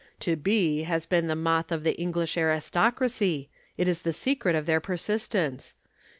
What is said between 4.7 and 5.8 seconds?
persistence.